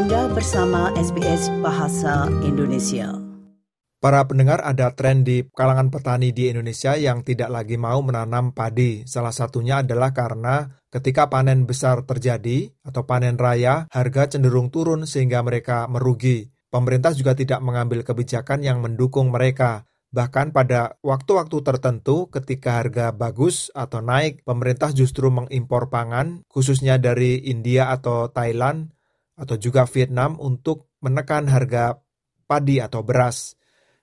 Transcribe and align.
Anda 0.00 0.32
bersama 0.32 0.88
SBS 0.96 1.52
Bahasa 1.60 2.24
Indonesia. 2.40 3.20
Para 4.00 4.24
pendengar 4.24 4.64
ada 4.64 4.96
tren 4.96 5.28
di 5.28 5.44
kalangan 5.52 5.92
petani 5.92 6.32
di 6.32 6.48
Indonesia 6.48 6.96
yang 6.96 7.20
tidak 7.20 7.52
lagi 7.52 7.76
mau 7.76 8.00
menanam 8.00 8.56
padi. 8.56 9.04
Salah 9.04 9.28
satunya 9.28 9.84
adalah 9.84 10.16
karena 10.16 10.72
ketika 10.88 11.28
panen 11.28 11.68
besar 11.68 12.08
terjadi 12.08 12.72
atau 12.80 13.04
panen 13.04 13.36
raya, 13.36 13.92
harga 13.92 14.32
cenderung 14.32 14.72
turun 14.72 15.04
sehingga 15.04 15.44
mereka 15.44 15.84
merugi. 15.84 16.48
Pemerintah 16.72 17.12
juga 17.12 17.36
tidak 17.36 17.60
mengambil 17.60 18.00
kebijakan 18.00 18.64
yang 18.64 18.80
mendukung 18.80 19.28
mereka. 19.28 19.84
Bahkan 20.16 20.56
pada 20.56 20.96
waktu-waktu 21.04 21.60
tertentu 21.60 22.32
ketika 22.32 22.80
harga 22.80 23.12
bagus 23.12 23.68
atau 23.76 24.00
naik, 24.00 24.48
pemerintah 24.48 24.96
justru 24.96 25.28
mengimpor 25.28 25.92
pangan, 25.92 26.40
khususnya 26.48 26.96
dari 26.96 27.52
India 27.52 27.92
atau 27.92 28.32
Thailand, 28.32 28.96
atau 29.40 29.56
juga 29.56 29.88
Vietnam 29.88 30.36
untuk 30.36 30.92
menekan 31.00 31.48
harga 31.48 31.96
padi 32.44 32.84
atau 32.84 33.00
beras. 33.00 33.56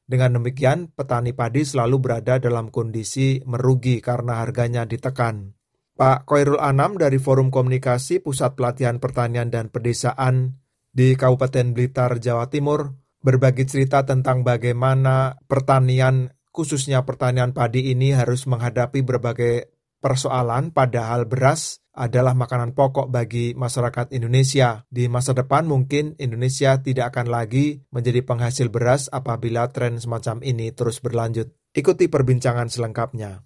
Dengan 0.08 0.42
demikian, 0.42 0.90
petani 0.90 1.38
padi 1.38 1.68
selalu 1.68 2.02
berada 2.02 2.42
dalam 2.42 2.74
kondisi 2.74 3.44
merugi 3.46 4.02
karena 4.02 4.42
harganya 4.42 4.88
ditekan. 4.90 5.54
Pak 5.98 6.26
Koirul 6.26 6.62
Anam 6.62 6.98
dari 6.98 7.18
Forum 7.22 7.50
Komunikasi 7.50 8.22
Pusat 8.22 8.54
Pelatihan 8.54 8.98
Pertanian 8.98 9.50
dan 9.50 9.70
Pedesaan 9.70 10.58
di 10.94 11.14
Kabupaten 11.14 11.74
Blitar, 11.74 12.18
Jawa 12.18 12.50
Timur, 12.50 12.94
berbagi 13.22 13.66
cerita 13.70 14.06
tentang 14.06 14.46
bagaimana 14.46 15.38
pertanian, 15.50 16.34
khususnya 16.54 17.04
pertanian 17.04 17.52
padi 17.54 17.92
ini 17.92 18.14
harus 18.14 18.46
menghadapi 18.46 19.04
berbagai 19.04 19.77
persoalan 19.98 20.70
padahal 20.72 21.26
beras 21.26 21.82
adalah 21.98 22.38
makanan 22.38 22.78
pokok 22.78 23.10
bagi 23.10 23.58
masyarakat 23.58 24.14
Indonesia. 24.14 24.86
Di 24.86 25.10
masa 25.10 25.34
depan 25.34 25.66
mungkin 25.66 26.14
Indonesia 26.22 26.78
tidak 26.78 27.18
akan 27.18 27.34
lagi 27.34 27.82
menjadi 27.90 28.22
penghasil 28.22 28.70
beras 28.70 29.10
apabila 29.10 29.74
tren 29.74 29.98
semacam 29.98 30.46
ini 30.46 30.70
terus 30.70 31.02
berlanjut. 31.02 31.50
Ikuti 31.74 32.06
perbincangan 32.06 32.70
selengkapnya. 32.70 33.42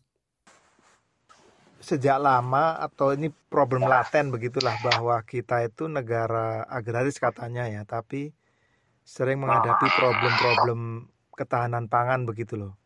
Sejak 1.82 2.22
lama 2.22 2.78
atau 2.78 3.16
ini 3.16 3.32
problem 3.32 3.88
laten 3.90 4.30
begitulah 4.30 4.78
bahwa 4.86 5.18
kita 5.26 5.66
itu 5.66 5.90
negara 5.90 6.62
agraris 6.70 7.18
katanya 7.18 7.66
ya, 7.66 7.82
tapi 7.88 8.36
sering 9.02 9.42
menghadapi 9.42 9.88
problem-problem 9.98 11.10
ketahanan 11.34 11.90
pangan 11.90 12.30
begitu 12.30 12.54
loh. 12.54 12.81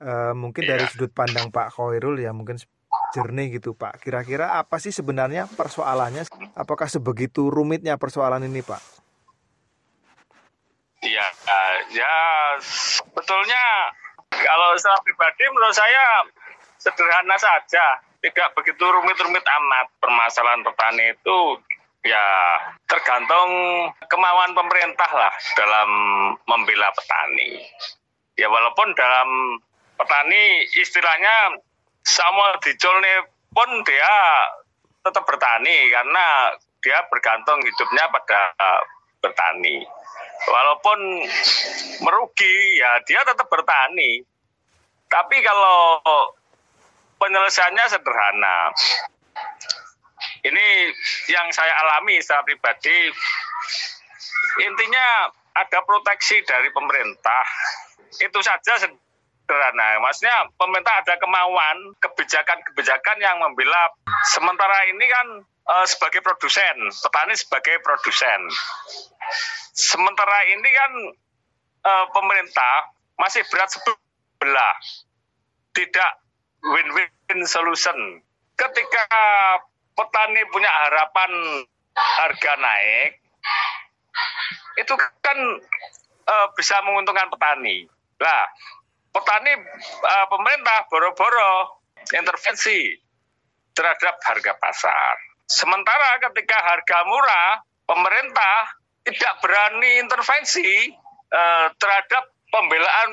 E, 0.00 0.32
mungkin 0.32 0.64
dari 0.64 0.84
iya. 0.84 0.90
sudut 0.90 1.12
pandang 1.12 1.52
Pak 1.52 1.76
Khairul 1.76 2.16
ya 2.16 2.32
mungkin 2.32 2.56
jernih 3.12 3.60
gitu 3.60 3.76
Pak. 3.76 4.00
Kira-kira 4.00 4.56
apa 4.56 4.80
sih 4.80 4.90
sebenarnya 4.90 5.44
persoalannya? 5.52 6.24
Apakah 6.56 6.88
sebegitu 6.88 7.52
rumitnya 7.52 8.00
persoalan 8.00 8.48
ini 8.48 8.64
Pak? 8.64 8.80
Iya, 11.00 11.26
ya 11.96 12.14
sebetulnya 12.60 13.64
kalau 14.28 14.76
secara 14.76 15.00
pribadi 15.00 15.48
menurut 15.48 15.72
saya 15.72 16.28
sederhana 16.76 17.36
saja, 17.40 18.04
tidak 18.20 18.52
begitu 18.52 18.84
rumit-rumit 18.84 19.40
amat 19.40 19.86
permasalahan 19.96 20.60
petani 20.60 21.16
itu 21.16 21.38
ya 22.04 22.24
tergantung 22.88 23.48
kemauan 24.08 24.52
pemerintah 24.52 25.10
lah 25.12 25.32
dalam 25.56 25.90
membela 26.44 26.92
petani. 26.92 27.64
Ya 28.36 28.48
walaupun 28.48 28.92
dalam 28.96 29.60
petani 30.00 30.64
istilahnya 30.80 31.60
sama 32.00 32.56
dicolne 32.64 33.28
pun 33.52 33.68
dia 33.84 34.14
tetap 35.04 35.24
bertani 35.28 35.92
karena 35.92 36.56
dia 36.80 36.98
bergantung 37.12 37.60
hidupnya 37.60 38.08
pada 38.08 38.56
bertani. 39.20 39.84
Walaupun 40.48 40.98
merugi 42.00 42.56
ya 42.80 43.04
dia 43.04 43.20
tetap 43.28 43.46
bertani. 43.52 44.24
Tapi 45.10 45.36
kalau 45.42 46.00
penyelesaiannya 47.20 47.84
sederhana 47.92 48.72
ini 50.46 50.66
yang 51.28 51.48
saya 51.52 51.72
alami 51.84 52.16
secara 52.20 52.44
pribadi 52.44 53.12
intinya 54.64 55.28
ada 55.56 55.78
proteksi 55.84 56.40
dari 56.48 56.72
pemerintah 56.72 57.44
itu 58.22 58.38
saja 58.40 58.88
sederhana. 59.50 59.98
Maksudnya 59.98 60.46
pemerintah 60.54 60.94
ada 61.02 61.18
kemauan 61.18 61.98
kebijakan-kebijakan 61.98 63.18
yang 63.18 63.42
membela 63.42 63.90
sementara 64.30 64.86
ini 64.86 65.02
kan 65.10 65.26
e, 65.42 65.74
sebagai 65.90 66.22
produsen 66.22 66.86
petani 66.94 67.34
sebagai 67.34 67.82
produsen. 67.82 68.46
Sementara 69.74 70.46
ini 70.46 70.70
kan 70.70 70.92
e, 71.82 71.92
pemerintah 72.14 72.94
masih 73.18 73.42
berat 73.50 73.74
sebelah. 73.74 74.78
Tidak 75.74 76.10
win-win 76.62 77.40
solution. 77.50 78.22
Ketika 78.54 79.06
petani 79.98 80.46
punya 80.54 80.70
harapan 80.70 81.30
harga 81.94 82.52
naik, 82.58 83.18
itu 84.78 84.94
kan 85.22 85.38
uh, 86.26 86.46
bisa 86.56 86.80
menguntungkan 86.84 87.28
petani. 87.32 87.88
Lah, 88.20 88.44
petani 89.20 89.52
uh, 90.00 90.26
pemerintah 90.32 90.88
boro-boro 90.88 91.84
intervensi 92.16 92.96
terhadap 93.76 94.16
harga 94.24 94.52
pasar. 94.56 95.14
Sementara 95.44 96.22
ketika 96.30 96.56
harga 96.62 96.98
murah, 97.04 97.60
pemerintah 97.84 98.80
tidak 99.04 99.34
berani 99.44 100.00
intervensi 100.00 100.88
uh, 101.30 101.66
terhadap 101.76 102.24
pembelaan 102.50 103.10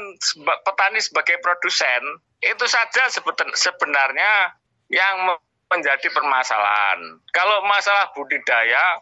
petani 0.65 0.99
sebagai 1.03 1.37
produsen. 1.43 2.23
Itu 2.37 2.69
saja 2.69 3.09
sebenarnya 3.53 4.53
yang 4.93 5.35
menjadi 5.67 6.07
permasalahan. 6.13 7.19
Kalau 7.33 7.65
masalah 7.65 8.13
budidaya, 8.13 9.01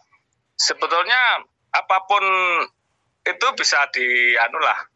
sebetulnya 0.56 1.44
apa 1.76 1.98
pun 2.08 2.24
itu 3.26 3.46
bisa 3.58 3.76
di 3.92 4.34
anulah, 4.40 4.88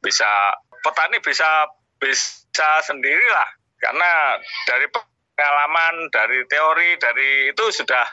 bisa 0.00 0.56
petani 0.86 1.18
bisa 1.18 1.66
bisa 1.98 2.70
sendirilah 2.86 3.48
karena 3.82 4.38
dari 4.64 4.86
pengalaman, 4.88 6.08
dari 6.14 6.40
teori, 6.46 6.96
dari 7.02 7.50
itu 7.50 7.64
sudah 7.74 8.06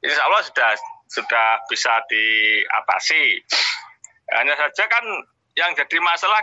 insya 0.00 0.22
Allah 0.24 0.42
sudah 0.46 0.70
sudah 1.10 1.48
bisa 1.68 1.92
diatasi. 2.08 3.42
Hanya 4.32 4.54
saja 4.56 4.84
kan 4.88 5.04
yang 5.58 5.76
jadi 5.76 5.98
masalah 6.00 6.40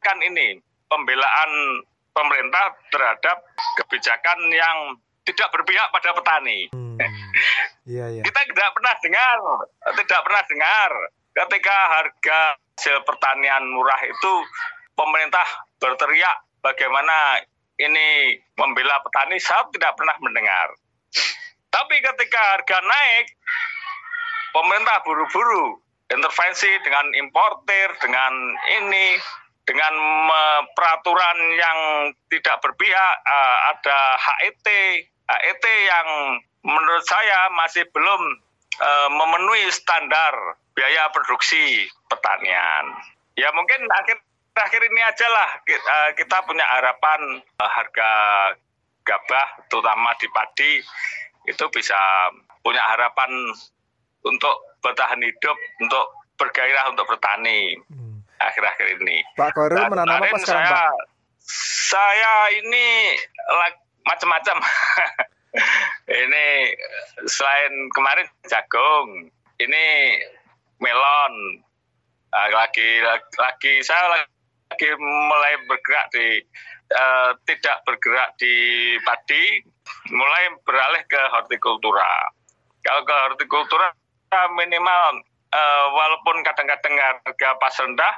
kan 0.00 0.16
ini 0.24 0.56
pembelaan 0.88 1.82
pemerintah 2.16 2.72
terhadap 2.88 3.44
kebijakan 3.82 4.38
yang 4.48 4.96
tidak 5.28 5.52
berpihak 5.52 5.90
pada 5.92 6.16
petani. 6.16 6.70
Hmm. 6.72 6.96
Yeah, 7.84 8.08
yeah. 8.16 8.24
Kita 8.24 8.40
tidak 8.48 8.70
pernah 8.72 8.94
dengar, 9.02 9.38
tidak 9.92 10.20
pernah 10.24 10.42
dengar 10.48 10.90
ketika 11.36 11.76
harga 11.92 12.40
hasil 12.76 12.96
pertanian 13.08 13.72
murah 13.72 14.00
itu 14.04 14.34
pemerintah 14.96 15.46
berteriak 15.78 16.42
bagaimana 16.64 17.44
ini 17.76 18.40
membela 18.56 18.98
petani, 19.04 19.36
saya 19.36 19.68
tidak 19.68 19.94
pernah 19.94 20.16
mendengar. 20.24 20.72
Tapi 21.68 21.96
ketika 22.00 22.40
harga 22.56 22.78
naik, 22.80 23.36
pemerintah 24.56 25.04
buru-buru 25.04 25.76
intervensi 26.08 26.72
dengan 26.80 27.12
importer, 27.12 27.92
dengan 28.00 28.32
ini, 28.80 29.20
dengan 29.66 29.94
peraturan 30.72 31.38
yang 31.58 31.78
tidak 32.32 32.56
berpihak, 32.64 33.14
uh, 33.26 33.58
ada 33.76 33.98
HET, 34.16 34.66
HET 35.28 35.64
yang 35.66 36.08
menurut 36.64 37.04
saya 37.04 37.52
masih 37.60 37.84
belum 37.92 38.20
uh, 38.80 39.08
memenuhi 39.12 39.68
standar 39.68 40.56
biaya 40.72 41.10
produksi 41.12 41.90
pertanian. 42.08 42.96
Ya 43.36 43.52
mungkin 43.52 43.84
akhir 43.84 44.22
akhir 44.60 44.80
ini 44.88 45.00
aja 45.04 45.26
lah 45.28 45.50
kita, 45.64 45.84
uh, 45.84 46.10
kita 46.16 46.36
punya 46.48 46.64
harapan 46.64 47.20
uh, 47.60 47.70
harga 47.70 48.10
gabah 49.06 49.48
terutama 49.70 50.16
di 50.18 50.26
padi 50.34 50.72
itu 51.46 51.64
bisa 51.70 51.96
punya 52.66 52.82
harapan 52.82 53.30
untuk 54.26 54.56
bertahan 54.82 55.22
hidup, 55.22 55.54
untuk 55.78 56.06
bergairah 56.36 56.90
untuk 56.90 57.06
bertani 57.06 57.78
hmm. 57.86 58.18
akhir-akhir 58.42 58.98
ini. 59.00 59.22
Pak 59.38 59.54
Koril 59.54 59.86
menanam 59.86 60.18
apa 60.18 60.36
sekarang, 60.42 60.66
saya, 60.66 60.70
Pak? 60.74 60.94
Saya 61.86 62.34
ini 62.58 62.86
macam-macam. 64.02 64.56
ini 66.26 66.46
selain 67.30 67.72
kemarin 67.94 68.26
jagung, 68.50 69.30
ini 69.62 69.86
melon. 70.82 71.62
Uh, 72.36 72.50
lagi, 72.52 73.00
lagi 73.38 73.80
saya 73.86 74.12
lagi 74.12 74.35
mulai 74.98 75.52
bergerak 75.70 76.06
di 76.10 76.42
uh, 76.92 77.30
tidak 77.46 77.76
bergerak 77.86 78.34
di 78.38 78.54
padi, 79.06 79.62
mulai 80.10 80.44
beralih 80.66 81.02
ke 81.06 81.20
hortikultura. 81.34 82.30
Kalau 82.82 83.02
ke 83.06 83.14
hortikultura 83.30 83.94
minimal 84.54 85.22
uh, 85.54 85.86
walaupun 85.94 86.42
kadang-kadang 86.42 86.94
harga 86.98 87.48
pas 87.62 87.74
rendah, 87.78 88.14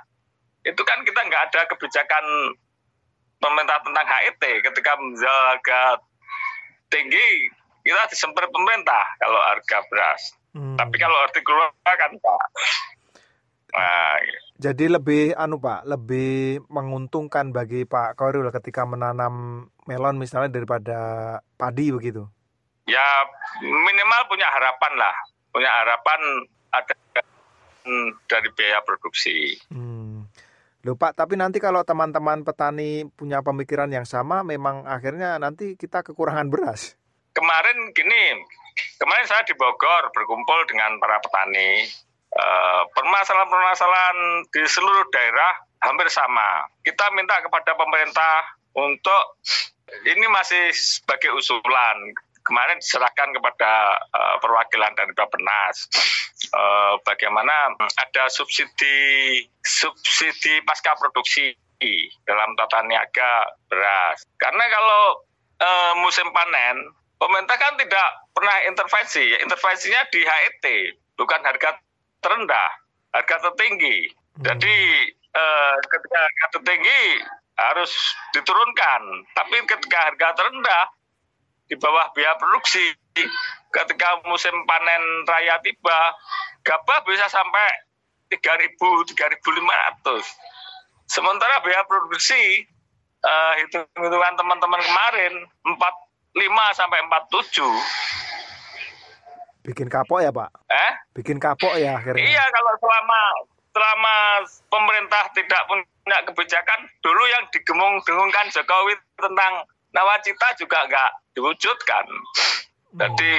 itu 0.64 0.82
kan 0.84 0.98
kita 1.04 1.20
nggak 1.28 1.44
ada 1.52 1.60
kebijakan 1.70 2.24
pemerintah 3.38 3.78
tentang 3.84 4.06
HET 4.08 4.42
ketika 4.42 4.92
menjual 4.98 5.38
harga 5.54 6.02
tinggi 6.90 7.52
kita 7.86 8.04
disemper 8.12 8.44
pemerintah 8.52 9.04
kalau 9.22 9.40
harga 9.48 9.78
beras. 9.88 10.22
Hmm. 10.52 10.76
Tapi 10.76 10.96
kalau 11.00 11.16
hortikultura 11.24 11.72
kan 11.84 12.12
Pak. 12.18 12.44
Nah, 13.68 14.16
jadi 14.56 14.84
lebih 14.88 15.36
anu 15.36 15.60
Pak, 15.60 15.84
lebih 15.84 16.64
menguntungkan 16.72 17.52
bagi 17.52 17.84
Pak 17.84 18.16
Koril 18.16 18.48
ketika 18.48 18.88
menanam 18.88 19.66
melon 19.84 20.16
misalnya 20.16 20.50
daripada 20.50 20.98
padi 21.60 21.92
begitu. 21.92 22.24
Ya 22.88 23.04
minimal 23.60 24.20
punya 24.32 24.48
harapan 24.48 24.92
lah, 24.96 25.14
punya 25.52 25.68
harapan 25.68 26.20
ada 26.72 26.94
dari 28.28 28.48
biaya 28.52 28.80
produksi. 28.84 29.56
Hmm. 29.72 30.28
Loh 30.86 30.94
Pak, 30.96 31.18
tapi 31.18 31.34
nanti 31.36 31.58
kalau 31.58 31.82
teman-teman 31.82 32.46
petani 32.46 33.04
punya 33.04 33.44
pemikiran 33.44 33.90
yang 33.90 34.06
sama, 34.08 34.46
memang 34.46 34.86
akhirnya 34.86 35.36
nanti 35.36 35.74
kita 35.74 36.00
kekurangan 36.06 36.48
beras. 36.48 36.96
Kemarin 37.34 37.92
gini, 37.92 38.46
kemarin 38.96 39.26
saya 39.26 39.42
di 39.44 39.54
Bogor 39.58 40.08
berkumpul 40.14 40.64
dengan 40.70 40.96
para 41.02 41.18
petani. 41.20 41.84
Eh, 42.28 42.82
permasalahan-permasalahan 42.92 44.44
di 44.52 44.62
seluruh 44.68 45.08
daerah 45.08 45.64
hampir 45.80 46.12
sama. 46.12 46.68
Kita 46.84 47.08
minta 47.16 47.40
kepada 47.40 47.72
pemerintah 47.72 48.52
untuk 48.76 49.40
ini 50.04 50.28
masih 50.28 50.68
sebagai 50.76 51.32
usulan 51.32 52.12
kemarin 52.44 52.80
diserahkan 52.80 53.32
kepada 53.32 53.96
uh, 54.08 54.36
perwakilan 54.40 54.92
dari 54.96 55.12
Bapenas 55.12 55.88
uh, 56.52 56.96
bagaimana 57.04 57.76
ada 57.76 58.24
subsidi 58.32 59.44
subsidi 59.60 60.64
pasca 60.64 60.96
produksi 60.96 61.52
dalam 62.24 62.56
tata 62.56 62.84
niaga 62.84 63.52
beras. 63.68 64.24
Karena 64.40 64.64
kalau 64.68 65.24
uh, 65.60 65.92
musim 66.04 66.28
panen, 66.32 66.92
pemerintah 67.20 67.56
kan 67.56 67.76
tidak 67.80 68.08
pernah 68.34 68.56
intervensi. 68.66 69.24
Intervensinya 69.38 70.02
di 70.10 70.20
HET, 70.24 70.64
bukan 71.16 71.40
harga 71.44 71.78
terendah, 72.20 72.70
harga 73.14 73.36
tertinggi. 73.50 74.10
Hmm. 74.38 74.42
Jadi 74.46 74.76
uh, 75.34 75.74
ketika 75.82 76.18
harga 76.18 76.46
tertinggi 76.58 77.02
harus 77.58 77.92
diturunkan, 78.34 79.02
tapi 79.34 79.56
ketika 79.66 79.98
harga 80.12 80.28
terendah 80.38 80.84
di 81.68 81.76
bawah 81.76 82.10
biaya 82.16 82.34
produksi. 82.40 82.96
Ketika 83.68 84.24
musim 84.24 84.52
panen 84.64 85.02
raya 85.28 85.60
tiba, 85.60 86.00
gabah 86.64 87.04
bisa 87.04 87.28
sampai 87.28 87.68
3.000, 88.32 88.80
3.500. 88.80 90.24
Sementara 91.08 91.60
biaya 91.60 91.84
produksi 91.84 92.64
uh, 93.24 93.52
hitung-hitungan 93.60 94.34
teman-teman 94.40 94.80
kemarin 94.80 95.32
45 95.68 96.80
sampai 96.80 96.98
47. 97.04 97.60
Bikin 99.68 99.92
kapok 99.92 100.24
ya, 100.24 100.32
Pak? 100.32 100.48
Eh? 100.72 100.92
Bikin 101.12 101.36
kapok 101.36 101.76
ya 101.76 102.00
akhirnya. 102.00 102.24
Iya, 102.24 102.44
kalau 102.56 102.72
selama 102.80 103.20
selama 103.68 104.16
pemerintah 104.72 105.28
tidak 105.36 105.60
punya 105.68 106.18
kebijakan 106.24 106.80
dulu 107.04 107.22
yang 107.28 107.44
digemung-dengungkan 107.52 108.48
Jokowi 108.48 108.96
tentang 109.20 109.68
nawacita 109.92 110.56
juga 110.56 110.88
nggak 110.88 111.10
diwujudkan. 111.36 112.04
Jadi 112.96 113.34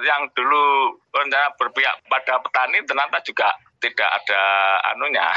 yang 0.00 0.24
dulu 0.32 0.96
rencana 1.12 1.52
berpihak 1.60 2.00
pada 2.08 2.40
petani 2.40 2.80
ternyata 2.88 3.20
juga 3.20 3.52
tidak 3.78 4.08
ada 4.08 4.42
anunya. 4.96 5.28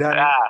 Dan 0.00 0.16
nah, 0.16 0.46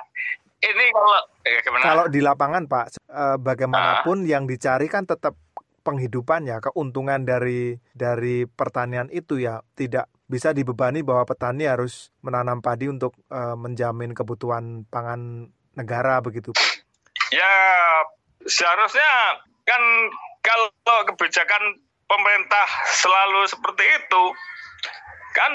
ini 0.63 0.85
kalau 0.95 1.19
eh, 1.43 1.59
kalau 1.83 2.05
di 2.07 2.23
lapangan 2.23 2.63
Pak, 2.71 2.85
eh, 2.95 3.37
bagaimanapun 3.37 4.23
uh, 4.23 4.29
yang 4.29 4.47
dicari 4.47 4.87
kan 4.87 5.03
tetap 5.03 5.35
penghidupan 5.81 6.47
ya, 6.47 6.61
keuntungan 6.61 7.25
dari 7.25 7.77
dari 7.91 8.45
pertanian 8.45 9.09
itu 9.09 9.41
ya 9.41 9.65
tidak 9.75 10.07
bisa 10.31 10.55
dibebani 10.55 11.03
bahwa 11.03 11.27
petani 11.27 11.67
harus 11.67 12.13
menanam 12.23 12.63
padi 12.63 12.87
untuk 12.87 13.17
uh, 13.27 13.59
menjamin 13.59 14.15
kebutuhan 14.15 14.87
pangan 14.87 15.51
negara 15.75 16.23
begitu. 16.23 16.55
Ya 17.35 17.53
seharusnya 18.47 19.43
kan 19.67 19.81
kalau 20.39 21.01
kebijakan 21.11 21.83
pemerintah 22.07 22.67
selalu 22.95 23.47
seperti 23.47 23.85
itu 23.87 24.23
kan 25.31 25.51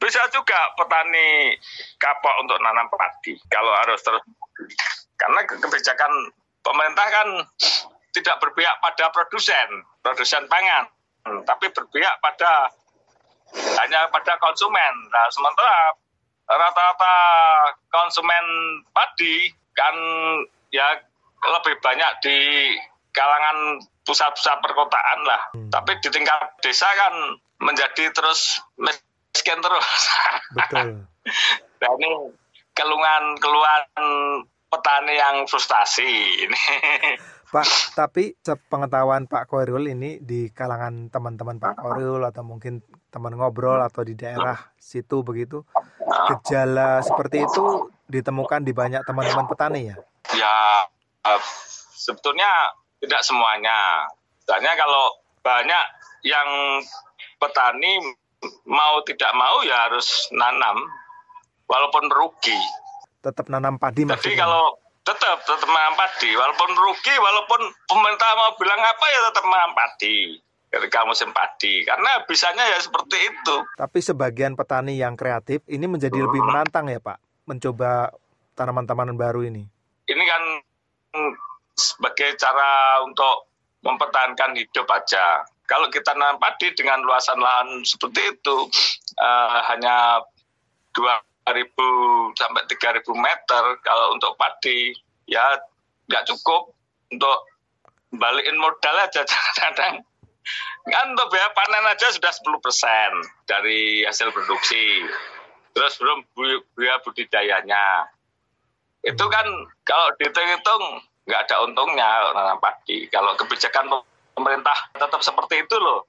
bisa 0.00 0.24
juga 0.32 0.56
petani 0.72 1.52
kapok 2.00 2.34
untuk 2.40 2.56
nanam 2.64 2.88
padi 2.88 3.36
kalau 3.52 3.76
harus 3.84 4.00
terus 4.00 4.24
karena 5.20 5.44
kebijakan 5.44 6.12
pemerintah 6.64 7.06
kan 7.12 7.28
tidak 8.14 8.36
berpihak 8.40 8.76
pada 8.80 9.12
produsen 9.12 9.84
produsen 10.00 10.44
pangan 10.48 10.88
tapi 11.44 11.68
berpihak 11.72 12.14
pada 12.24 12.72
hanya 13.52 14.08
pada 14.08 14.36
konsumen 14.40 14.94
nah 15.12 15.26
sementara 15.28 15.96
rata-rata 16.48 17.14
konsumen 17.92 18.44
padi 18.96 19.52
kan 19.76 19.94
ya 20.72 20.96
lebih 21.38 21.76
banyak 21.84 22.12
di 22.24 22.38
kalangan 23.12 23.78
pusat-pusat 24.02 24.56
perkotaan 24.64 25.20
lah. 25.28 25.42
Hmm. 25.52 25.68
Tapi 25.68 26.00
di 26.00 26.08
tingkat 26.08 26.40
desa 26.64 26.88
kan 26.96 27.14
menjadi 27.60 28.10
terus 28.10 28.64
miskin 28.80 29.60
terus. 29.60 29.88
Betul. 30.56 31.04
nah 31.78 31.90
ini 32.00 32.10
keluhan-keluhan 32.72 33.84
petani 34.72 35.14
yang 35.14 35.36
frustasi 35.44 36.08
ini. 36.48 36.62
Pak, 37.48 37.96
tapi 37.96 38.36
pengetahuan 38.68 39.24
Pak 39.24 39.48
Koirul 39.48 39.88
ini 39.88 40.20
di 40.20 40.52
kalangan 40.52 41.08
teman-teman 41.08 41.56
Pak 41.56 41.80
Koirul 41.80 42.20
atau 42.28 42.44
mungkin 42.44 42.84
teman 43.08 43.32
ngobrol 43.32 43.80
atau 43.80 44.04
di 44.04 44.12
daerah 44.12 44.68
situ 44.76 45.24
begitu, 45.24 45.64
gejala 46.28 47.00
seperti 47.00 47.48
itu 47.48 47.88
ditemukan 48.04 48.60
di 48.60 48.76
banyak 48.76 49.00
teman-teman 49.08 49.48
petani 49.48 49.88
ya? 49.88 49.96
Ya, 50.36 50.56
sebetulnya 51.96 52.76
tidak 53.00 53.24
semuanya. 53.24 54.04
Misalnya 54.44 54.72
kalau 54.76 55.04
banyak 55.40 55.84
yang 56.28 56.48
petani 57.40 57.96
mau 58.68 59.00
tidak 59.08 59.32
mau 59.32 59.64
ya 59.64 59.88
harus 59.88 60.28
nanam 60.36 60.76
walaupun 61.64 62.12
rugi. 62.12 62.60
Tetap 63.24 63.48
nanam 63.48 63.80
padi 63.80 64.04
Jadi 64.04 64.36
kalau 64.36 64.76
tetap 65.08 65.40
tetap 65.48 65.68
nanam 65.68 65.96
padi 65.96 66.36
walaupun 66.36 66.70
rugi 66.76 67.14
walaupun 67.16 67.60
pemerintah 67.88 68.28
mau 68.36 68.52
bilang 68.60 68.80
apa 68.84 69.04
ya 69.08 69.20
tetap 69.32 69.44
nanam 69.48 69.72
padi 69.72 70.36
ketika 70.68 71.08
musim 71.08 71.32
padi 71.32 71.80
karena 71.88 72.28
bisanya 72.28 72.60
ya 72.60 72.76
seperti 72.76 73.16
itu. 73.16 73.56
Tapi 73.72 73.98
sebagian 74.04 74.52
petani 74.52 75.00
yang 75.00 75.16
kreatif 75.16 75.64
ini 75.64 75.88
menjadi 75.88 76.20
hmm. 76.20 76.26
lebih 76.28 76.40
menantang 76.44 76.92
ya 76.92 77.00
Pak 77.00 77.48
mencoba 77.48 78.12
tanaman-tanaman 78.52 79.16
baru 79.16 79.48
ini. 79.48 79.64
Ini 80.08 80.24
kan 80.28 80.42
sebagai 81.72 82.36
cara 82.36 83.00
untuk 83.08 83.48
mempertahankan 83.80 84.60
hidup 84.60 84.84
aja. 84.92 85.46
Kalau 85.64 85.88
kita 85.88 86.12
nanam 86.16 86.36
padi 86.36 86.72
dengan 86.76 87.00
luasan 87.00 87.40
lahan 87.40 87.80
seperti 87.84 88.36
itu 88.36 88.56
uh, 89.20 89.48
hanya 89.72 90.20
2.000 91.54 92.36
sampai 92.36 92.62
3.000 92.68 93.04
meter 93.16 93.64
kalau 93.84 94.14
untuk 94.16 94.36
padi 94.36 94.92
ya 95.28 95.44
nggak 96.08 96.24
cukup 96.34 96.72
untuk 97.12 97.38
balikin 98.12 98.56
modal 98.56 98.96
aja 99.00 99.24
kadang 99.60 100.04
kan 100.88 101.04
untuk 101.12 101.28
biaya 101.28 101.52
panen 101.52 101.84
aja 101.92 102.08
sudah 102.08 102.32
10 102.32 102.64
persen 102.64 103.10
dari 103.44 104.04
hasil 104.04 104.32
produksi 104.32 105.04
terus 105.76 106.00
belum 106.00 106.24
biaya 106.72 106.96
budidayanya 107.04 108.08
itu 109.04 109.24
kan 109.30 109.46
kalau 109.86 110.10
dihitung-hitung 110.18 110.84
nggak 111.28 111.44
ada 111.44 111.56
untungnya 111.68 112.32
nanam 112.32 112.56
padi. 112.56 113.04
Kalau 113.12 113.36
kebijakan 113.36 114.00
pemerintah 114.32 114.88
tetap 114.96 115.20
seperti 115.20 115.68
itu 115.68 115.76
loh. 115.76 116.08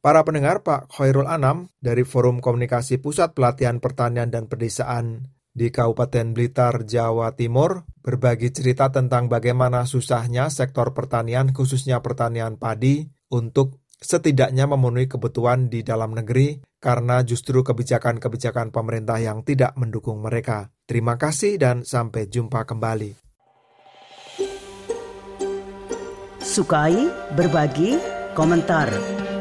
Para 0.00 0.24
pendengar 0.24 0.64
Pak 0.64 0.96
Khairul 0.96 1.28
Anam 1.28 1.68
dari 1.76 2.08
Forum 2.08 2.40
Komunikasi 2.40 3.04
Pusat 3.04 3.36
Pelatihan 3.36 3.84
Pertanian 3.84 4.32
dan 4.32 4.48
Pedesaan 4.48 5.28
di 5.52 5.68
Kabupaten 5.68 6.32
Blitar, 6.32 6.88
Jawa 6.88 7.36
Timur, 7.36 7.84
berbagi 8.00 8.48
cerita 8.48 8.88
tentang 8.88 9.28
bagaimana 9.28 9.84
susahnya 9.84 10.48
sektor 10.48 10.96
pertanian, 10.96 11.52
khususnya 11.52 12.00
pertanian 12.00 12.56
padi, 12.56 13.12
untuk 13.28 13.84
setidaknya 14.00 14.64
memenuhi 14.64 15.04
kebutuhan 15.04 15.68
di 15.68 15.84
dalam 15.84 16.16
negeri 16.16 16.64
karena 16.80 17.20
justru 17.20 17.60
kebijakan-kebijakan 17.60 18.72
pemerintah 18.72 19.20
yang 19.20 19.44
tidak 19.44 19.76
mendukung 19.76 20.24
mereka. 20.24 20.72
Terima 20.88 21.20
kasih 21.20 21.60
dan 21.60 21.84
sampai 21.84 22.24
jumpa 22.24 22.64
kembali. 22.64 23.20
Sukai, 26.40 26.96
berbagi, 27.36 28.00
komentar. 28.32 29.19